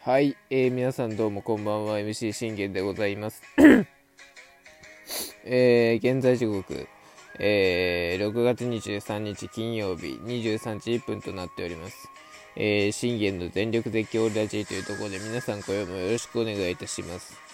[0.00, 1.98] はい、えー、皆さんどうもこんばんは。
[1.98, 3.42] MC 信玄でございます。
[5.44, 6.86] えー、現在時刻、
[7.38, 12.08] えー、6月23日金曜日23時1分となっております。
[12.56, 17.47] えー、信玄の全力絶叫ラジーというところで皆さん今夜もよろしくお願いいたします。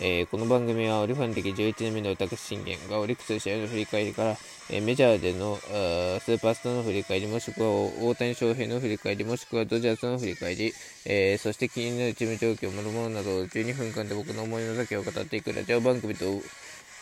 [0.00, 4.30] えー、この番組はオリファン歴11年目の私信玄がオリックス試合の振り返りから、
[4.70, 7.68] えー、メジャーでのスーパースターの振り返りもしくは
[8.02, 10.72] 大谷翔平の振り返りもしくはドジャースの振り返り、
[11.06, 16.24] えー、そして気になるチーム状況、もろもろなど12分間で僕の思いの丈を語っていくラジオ番組と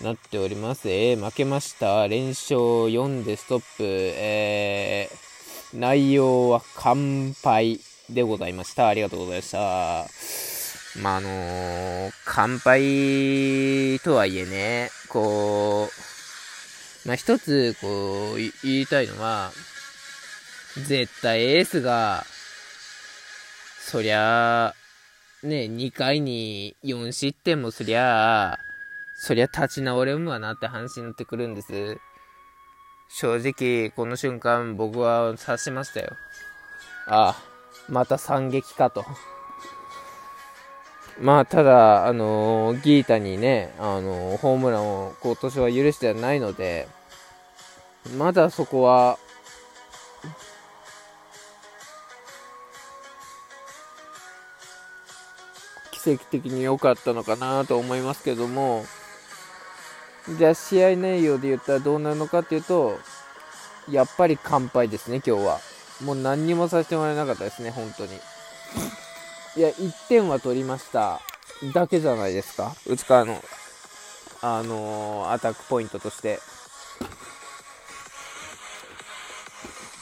[0.03, 0.91] なっております。
[0.91, 2.07] えー、負けました。
[2.09, 3.85] 連勝4でストップ。
[3.85, 7.81] えー、内容は完敗
[8.11, 8.89] でございました。
[8.89, 10.52] ありがとうございました。
[11.01, 15.89] まあ、あのー、乾杯とはいえね、こ
[17.05, 19.53] う、まあ、一つ、こう、言いたいのは、
[20.77, 22.25] 絶対エースが、
[23.79, 24.75] そりゃ、
[25.43, 28.59] ね、2回に4失点もすりゃ、
[29.17, 31.99] そりゃ立ち直れんわなって話になってくるんです。
[33.09, 36.17] 正直、この瞬間僕は察しましたよ。
[37.07, 37.37] ああ、
[37.89, 39.05] また惨劇かと。
[41.21, 46.89] まあ、ただ、あのー、ギータにね、あのー、ホームランを今年は許してはないので、
[48.17, 49.19] まだそこは、
[55.93, 58.85] 奇跡的に良かったのかなと思いますけども、
[60.37, 62.99] じゃあ試合内容で言ったらどうなるのかっていうと、
[63.89, 65.61] やっぱり完敗ですね、今日は。
[66.03, 68.19] もう何にもさせてもらえなかったですね、本当に。
[69.55, 71.21] いや、1点は取りました。
[71.75, 72.75] だけじゃないですか。
[72.87, 73.45] 内川の、
[74.41, 76.39] あのー、アタックポイントとして。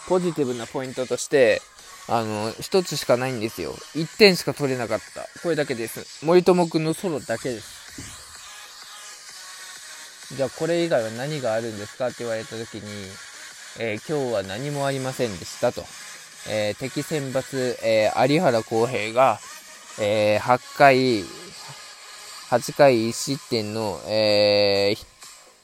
[0.09, 1.63] ポジティブなポイントとして、
[2.09, 3.73] あのー、1つしかないんですよ。
[3.97, 5.27] 1点しか取れなかった。
[5.43, 6.25] これだけです。
[6.25, 7.81] 森友くんのソロだけです。
[10.37, 12.83] じゃあこれ以外は何があるんですかって言われた時に、
[13.81, 15.85] えー、今日は何もありませんでしたと。
[16.49, 19.39] えー、敵選抜、えー、有原康平が、
[20.03, 20.97] えー、8回、
[22.49, 25.07] 8回1失点の、えー、ちょっ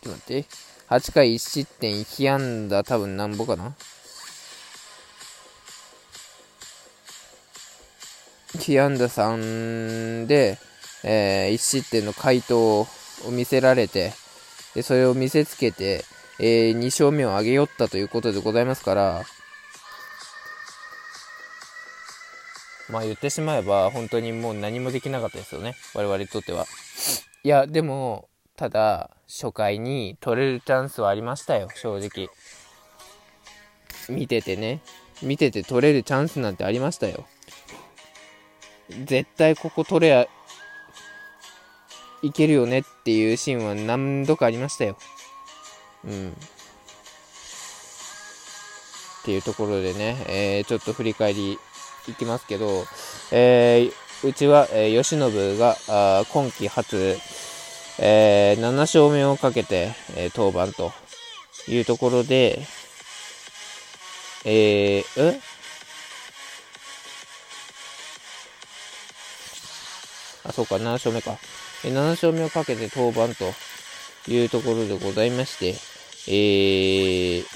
[0.02, 0.44] と待って、
[0.91, 3.74] 8回1失点、被安打多分なんぼかな。
[8.60, 10.58] 被安打3で、
[11.03, 12.86] えー、1失点の回答を
[13.30, 14.12] 見せられて、
[14.74, 16.04] でそれを見せつけて、
[16.38, 19.24] えー、2勝目を挙げよったということでございますから、
[22.88, 25.74] まあ言ってしまえば本当にもう何もできなかったですよね。
[25.94, 26.66] 我々にとっては。
[27.42, 31.69] いやでもただ初回に取れるチャンスはありましたよ。
[31.74, 32.28] 正直。
[34.08, 34.80] 見ててね。
[35.22, 37.24] 見てて取れるチャンスなんてありましたよ。
[39.04, 40.28] 絶対ここ取れや
[42.22, 44.97] いけるよねっていうシーンは何度かありましたよ。
[46.04, 46.30] うん。
[46.30, 46.32] っ
[49.24, 51.58] ていうところでね、えー、ちょっと振り返り
[52.09, 52.84] いきますけど、
[53.33, 57.19] えー、うちは、えー、吉信があ今季初、
[57.99, 60.93] えー、7勝目をかけて、えー、登板と
[61.69, 62.61] いうところで、
[64.45, 65.41] えー、え？
[70.49, 71.37] あ、そうか、7勝目か。
[71.84, 73.53] え7勝目をかけて登板と
[74.31, 75.75] いうところでございまして、
[76.28, 77.47] えー、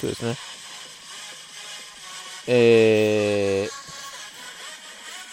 [0.00, 0.36] そうですね。
[2.50, 3.68] え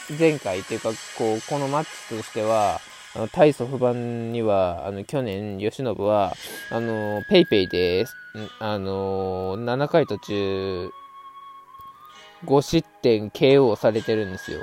[0.09, 2.81] ー、前回っていうか、こう、このマッチとしては、
[3.15, 6.33] あの対ソフ版には、あの、去年、吉信は、
[6.69, 8.05] あの、ペイペイで、
[8.59, 10.91] あの、7回途中、
[12.43, 14.59] 5失点 KO されてるんですよ。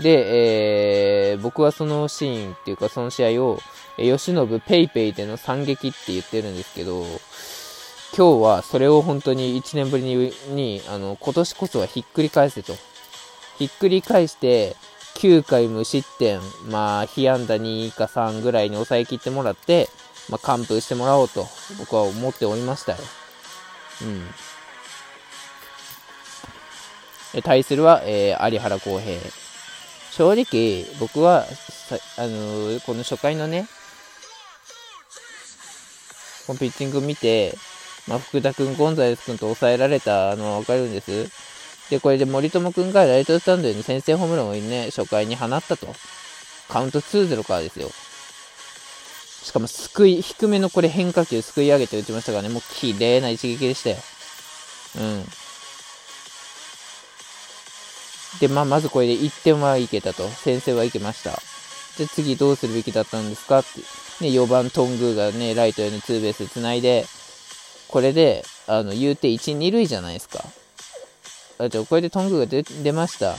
[0.00, 3.60] で、えー、僕はそのシーンっていうか、その試合を、
[3.96, 7.04] 吉信ペイペイでの惨劇って言ってるんですけど、
[8.16, 12.74] 今日はそれを本当に1年ぶりに、にあの、今年こそはひっくり返せと。
[13.58, 14.76] ひっくり返して、
[15.16, 19.88] 9回無失点、まあ、被安打2か3ぐらいに抑えきってもらって、
[20.28, 21.46] まあ、完封してもらおうと、
[21.78, 22.98] 僕は思っておりましたよ。
[27.34, 27.42] うん。
[27.42, 29.20] 対するは、えー、有原康平。
[30.12, 31.44] 正直、僕は、
[32.16, 33.68] あのー、この初回のね、
[36.46, 37.56] このピッチング見て、
[38.08, 41.30] まあ、福田君、ゴンザレス君と抑えられたのはわかるんです。
[41.90, 45.94] で、これで森友君がライトスタンドに先制ホームランをね、初回に放ったと。
[46.68, 47.90] カウント2-0からですよ。
[49.42, 53.96] しかも、すくい、低めのこれ変化球すくい上げて打ちましたからね、もう綺麗な一撃でしたよ。
[54.96, 55.24] うん。
[58.40, 60.28] で、まあ、まずこれで1点はいけたと。
[60.28, 61.40] 先生はいけました。
[61.98, 63.80] で、次どうするべきだったんですかって。
[64.24, 67.06] ね、4番トングがね、ライトへのツーベースつないで、
[67.88, 70.44] これで、あの、言うて1、2塁じゃないですか。
[71.58, 73.34] あ、じゃこれでトングが出出ました。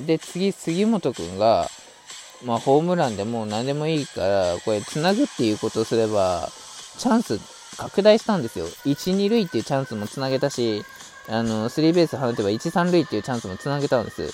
[0.00, 1.70] で、次、杉本くんが、
[2.44, 6.50] まあ、ホームランでもう何でもいいから、これ、つなぐっていうことをすれば、
[6.98, 7.38] チャンス
[7.76, 8.66] 拡大したんですよ。
[8.84, 10.84] 1、2塁っていうチャンスもつなげたし、
[11.28, 14.32] あの、スリーベース放てば1、3塁っていうチャンスもつなげたんです。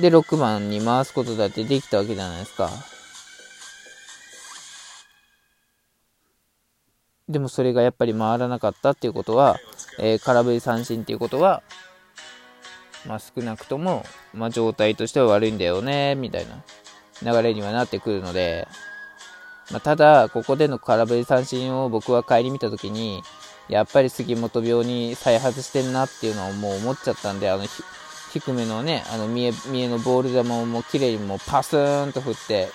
[0.00, 2.70] で、6番に回すことだってできたわけじゃないですか。
[7.30, 9.56] でもそれがやっぱり回らなかったっていうことは、
[9.98, 11.62] えー、空振り三振っていうことは、
[13.06, 14.04] まあ、少なくとも、
[14.34, 16.46] まあ、状態としては悪いんだよね、みたい
[17.22, 18.66] な流れにはなってくるので、
[19.70, 23.22] まあ、ただ、ここでの空振り三振を僕は帰り見たときに、
[23.68, 27.64] やっぱり杉本病に再発してんなっていうのをもう思っちゃったんで、あの、
[28.32, 32.68] 低めのね、あの、見え、見えのボール球をもう綺麗にもうパスーンと振って、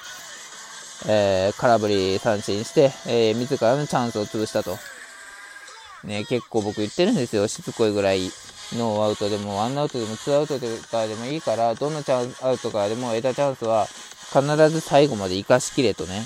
[1.08, 4.78] えー、空振り三振して、えー、自らのチャンスを潰したと。
[6.04, 7.48] ね、結構僕言ってるんですよ。
[7.48, 8.32] しつこいぐらい。
[8.74, 13.88] ノーアウトでも、ワンアウトでも、ツーアウトとかでもいいから、どのチャンスアウトからでも得たチャンスは、
[14.34, 16.26] 必ず最後まで生かしきれとね。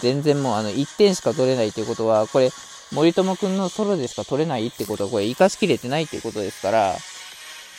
[0.00, 2.50] 全然もう、あの、1点しか取れないっていうことは、これ、
[2.92, 6.96] 森友君のソロでしか取れないってことは、これ、生かしきれてないっていうことですから、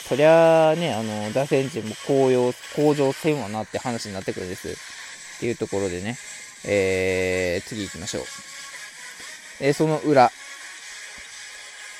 [0.07, 4.77] そりゃあね、あの、打線陣も高揚、向上せんわなって話になってくるんです。
[5.35, 6.17] っていうところでね、
[6.65, 8.23] えー、次行きましょう。
[9.61, 10.31] えー、その裏。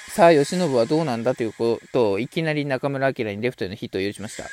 [0.09, 4.45] さあ、吉信はどうなんだということを、いきなり中村晃にレフトへのヒットを許しました。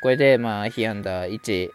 [0.00, 1.70] これで、まあ、被安打1。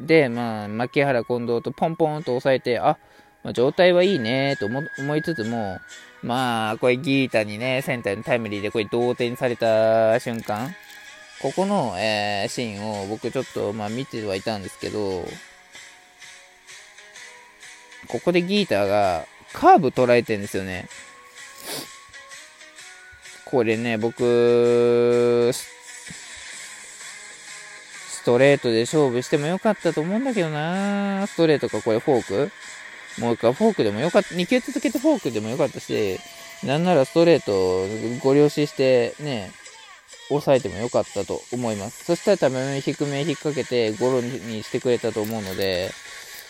[0.00, 2.98] で、まあ、牧原近藤とポンポンと抑えて、あ、
[3.42, 5.78] まあ、状態はいいねと思いつつも、
[6.22, 10.74] まあ、これギータにね、センターにタイムリーでこれ同点された瞬間、
[11.40, 15.24] ここの、えー、シーンを僕ちょっと、まあ、見てはいたんですけど、
[18.08, 20.88] ここでギーターがカーブ捉えてんですよね。
[23.44, 25.66] これね、僕、ス
[28.24, 31.26] トレートで勝負してもよかったと思うんだけどな。
[31.26, 32.50] ストレートかこれフォーク？
[33.20, 36.18] もう一回フォークでもよかった、2球続けてフォークでもよかったし、
[36.62, 37.86] なんならストレート
[38.22, 39.50] ご了承してね、
[40.28, 42.04] 抑えてもよかったと思います。
[42.04, 45.90] そしたら多分低め引っ掛けてゴロにしてくれたと思うので、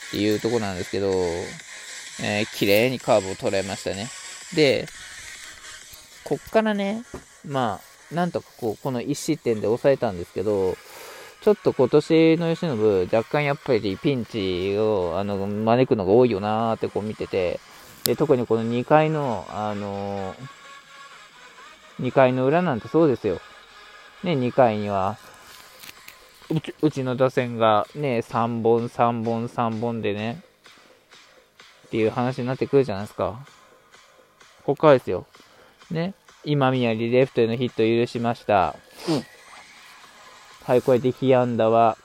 [0.08, 1.10] っていうとこなんですけど、
[2.22, 4.08] えー、綺麗にカーブを捉えましたね。
[4.54, 4.86] で、
[6.24, 7.04] こっからね、
[7.46, 7.80] ま
[8.10, 10.76] あ、なんとかこう、この1失点で抑えたんですけど、
[11.40, 17.60] ちょっと今年の吉信、若干やっぱりピンチを、あの、招くのが多いよなーってこう見てて、
[18.04, 23.40] で、特にこの2回の、あのー、2回の裏なんてそうですよ。
[24.22, 25.16] ね、2回には、
[26.50, 30.42] うちうちの打線がね、3本、3本、3本でね、
[31.86, 33.38] っていう話になってくるじゃないですか。
[34.64, 35.26] ここからですよ。
[35.90, 36.14] ね。
[36.44, 38.76] 今宮にレフトへのヒットを許しました。
[39.08, 39.24] うん、
[40.64, 41.96] はい、これで被安打は、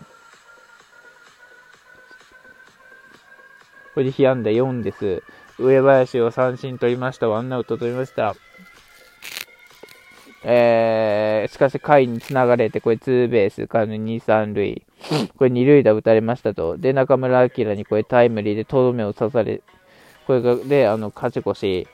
[3.93, 5.23] これで被安打4です。
[5.59, 7.29] 上林を三振取りました。
[7.29, 8.35] ワンアウト取りました。
[10.45, 14.83] えー、しかし回に繋がれて、これツーベースからの2、3塁。
[15.37, 16.77] これ2塁打打たれましたと。
[16.77, 19.61] で、中村晃にこれタイムリーでとどめを刺され、
[20.27, 21.87] これが、で、あの、勝ち越し。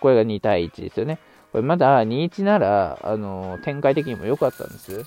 [0.00, 1.18] これが2対1ですよね。
[1.52, 5.04] これまだ2-1なら、あの、展開的にも良かったんです。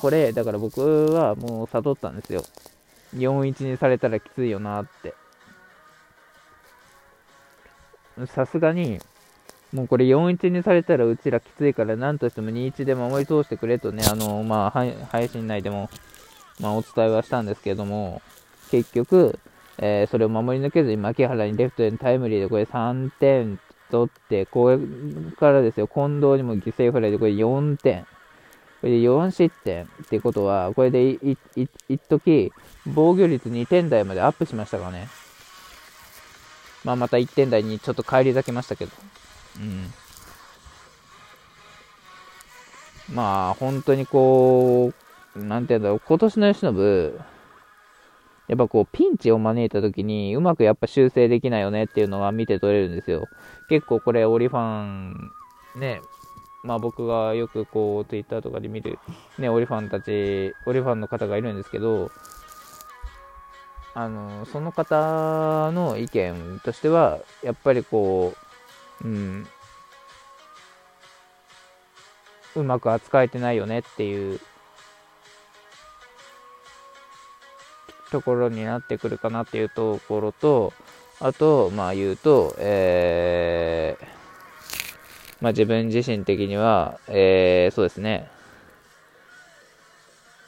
[0.00, 2.42] これ、だから僕はもう悟ったんですよ。
[3.16, 5.14] 4-1にされたらきついよなって。
[8.26, 9.00] さすがに、
[9.72, 15.88] もうこれ4-1にされたらうちらきついから何としても2-1で守り通してくれとね、あの、まあ、配信内でも、
[16.60, 18.20] まあ、お伝えはしたんですけども、
[18.70, 19.38] 結局、
[19.78, 23.58] えー、それを守り抜けずに牧原にレフトへのタイムリーでこれ3点
[23.90, 24.78] 取って、これ
[25.38, 28.06] からですよ、近藤にも犠牲フライでこれ4点。
[28.82, 31.18] これで4失点ってことは、これでい、
[31.56, 32.52] い、いっとき、
[32.84, 35.08] 防御率2点台までアップしましたからね。
[36.84, 38.92] まあまた1点台にちょっと返り咲きましたけど。
[39.58, 39.92] うん。
[43.14, 44.92] まあ、本当にこ
[45.36, 47.14] う、なんていうんだろう、今年の由伸、
[48.48, 53.28] やっぱこう、ピンチを招いた時に、うまくやっぱ修正できないよねっていうのは見て取れるんですよ。
[53.68, 55.30] 結構これ、オリファン、
[55.76, 56.00] ね、
[56.62, 58.98] まあ、僕がよくこう Twitter とかで見る、
[59.38, 62.10] ね、オリファンたち、オリファンの方がいるんですけど、
[63.94, 68.41] あのその方の意見としては、やっぱりこう、
[69.04, 69.46] うん、
[72.56, 74.40] うまく扱えてないよねっていう
[78.10, 80.72] ところになってくるかなっていうところと、
[81.18, 84.06] あと、まあ言うと、えー、
[85.40, 88.28] まあ自分自身的には、えー、そうですね。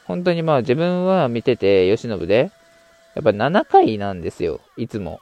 [0.05, 2.51] 本当にまあ自分は見てて、吉信で、
[3.15, 4.21] やっぱ7回なん。
[4.21, 5.19] ですよ、いつも。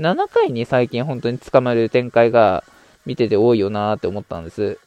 [0.00, 2.64] 7回に最近本当に捕まる展開が
[3.06, 4.78] 見てて多いよなーって思ったんです。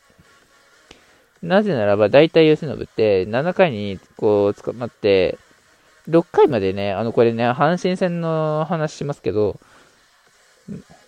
[1.41, 5.37] なぜならば、大体吉信って7回にこう捕まって、
[6.09, 9.59] 6回までね、あの、これね、阪神戦の話しますけど、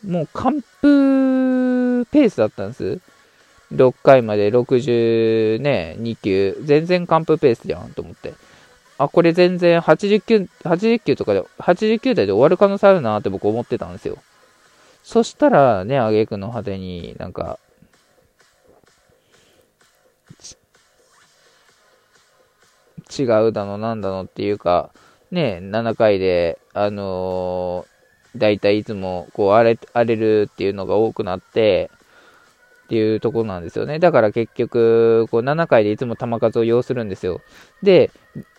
[0.06, 3.00] もう完封ペースだったんです。
[3.74, 6.58] 6回まで62球。
[6.63, 8.34] 全然完封ペースじゃんと思って。
[9.00, 14.18] あ、これ全然80球、80球とかで、80球台で終わる可能性あるなって僕思ってたんですよ。
[15.03, 17.60] そしたらね、あげくの果てになんか、
[23.18, 24.91] 違うだのなんだのっていうか、
[25.32, 31.89] ね、7回で、あのー、大体いつもこう荒れ荒れるっていうのが多くなって、
[32.89, 34.00] っていうところなんですよね。
[34.00, 37.39] だから結局、こう7回でいつも球数を要するんですよ。
[37.84, 38.10] で、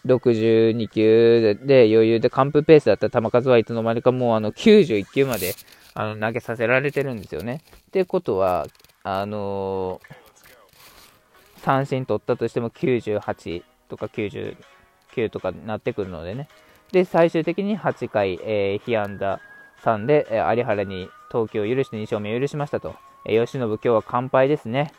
[0.06, 5.54] 62球で余裕で完封ペースだった球数はいつの間にかもうあの91球まで
[5.94, 7.62] あの投げさせられてるんですよね。
[7.88, 8.68] ってことは、
[9.02, 14.54] あのー、三振取ったとしても98とか99
[15.32, 16.46] とかになってくるのでね。
[16.92, 19.40] で、最終的に8回、えー、被安打
[19.82, 22.94] 3で、えー、有原に投球を許して2勝目を許しましたと。
[23.24, 24.92] えー、吉信今日は完敗ですね。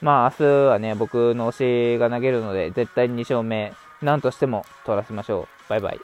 [0.00, 5.68] まあ明日はね、僕の推しが投げるので、絶対に2勝目、なんとしても取らせましょう。
[5.68, 6.00] バイバイ。